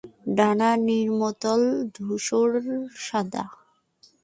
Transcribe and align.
ডানার 0.37 0.77
নিম্নতল 0.87 1.61
ধূসর 1.95 2.49
সাদা। 2.99 3.43